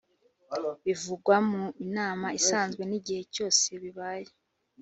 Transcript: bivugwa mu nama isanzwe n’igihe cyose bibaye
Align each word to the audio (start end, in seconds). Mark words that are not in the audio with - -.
bivugwa 0.85 1.35
mu 1.49 1.63
nama 1.95 2.27
isanzwe 2.39 2.81
n’igihe 2.89 3.21
cyose 3.33 3.67
bibaye 3.81 4.27